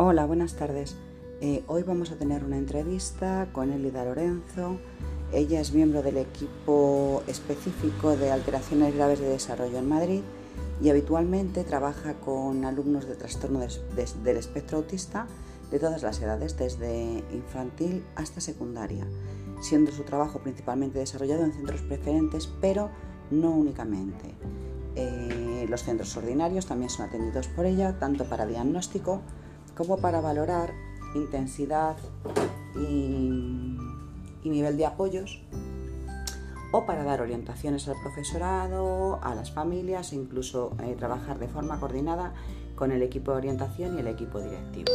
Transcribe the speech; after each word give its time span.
Hola, 0.00 0.26
buenas 0.26 0.54
tardes. 0.54 0.94
Eh, 1.40 1.64
hoy 1.66 1.82
vamos 1.82 2.12
a 2.12 2.16
tener 2.16 2.44
una 2.44 2.56
entrevista 2.56 3.48
con 3.52 3.72
Elida 3.72 4.04
Lorenzo. 4.04 4.78
Ella 5.32 5.60
es 5.60 5.72
miembro 5.72 6.04
del 6.04 6.18
equipo 6.18 7.24
específico 7.26 8.16
de 8.16 8.30
alteraciones 8.30 8.94
graves 8.94 9.18
de 9.18 9.28
desarrollo 9.28 9.76
en 9.76 9.88
Madrid 9.88 10.20
y 10.80 10.90
habitualmente 10.90 11.64
trabaja 11.64 12.14
con 12.14 12.64
alumnos 12.64 13.08
de 13.08 13.16
trastorno 13.16 13.58
del 13.58 14.36
espectro 14.36 14.78
autista 14.78 15.26
de 15.72 15.80
todas 15.80 16.04
las 16.04 16.22
edades, 16.22 16.56
desde 16.56 17.24
infantil 17.32 18.04
hasta 18.14 18.40
secundaria, 18.40 19.04
siendo 19.60 19.90
su 19.90 20.04
trabajo 20.04 20.38
principalmente 20.38 21.00
desarrollado 21.00 21.42
en 21.42 21.54
centros 21.54 21.82
preferentes, 21.82 22.48
pero 22.60 22.88
no 23.32 23.50
únicamente. 23.50 24.36
Eh, 24.94 25.66
los 25.68 25.82
centros 25.82 26.16
ordinarios 26.16 26.66
también 26.66 26.88
son 26.88 27.06
atendidos 27.06 27.48
por 27.48 27.66
ella, 27.66 27.98
tanto 27.98 28.26
para 28.26 28.46
diagnóstico 28.46 29.22
como 29.78 29.98
para 29.98 30.20
valorar 30.20 30.74
intensidad 31.14 31.96
y, 32.74 33.78
nivel 34.44 34.78
de 34.78 34.86
apoyos 34.86 35.42
o 36.72 36.86
para 36.86 37.04
dar 37.04 37.20
orientaciones 37.20 37.86
al 37.86 37.94
profesorado, 38.02 39.20
a 39.22 39.34
las 39.34 39.52
familias 39.52 40.12
e 40.12 40.16
incluso 40.16 40.74
eh, 40.82 40.96
trabajar 40.98 41.38
de 41.38 41.48
forma 41.48 41.78
coordinada 41.78 42.32
con 42.74 42.90
el 42.90 43.02
equipo 43.02 43.32
de 43.32 43.36
orientación 43.36 43.96
y 43.96 44.00
el 44.00 44.06
equipo 44.08 44.40
directivo. 44.40 44.90